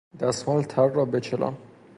[0.19, 1.57] دستمال تر را بچلان